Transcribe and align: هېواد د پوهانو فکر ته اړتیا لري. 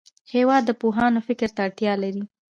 هېواد 0.33 0.63
د 0.65 0.71
پوهانو 0.81 1.19
فکر 1.27 1.49
ته 1.55 1.59
اړتیا 1.67 1.93
لري. 2.03 2.23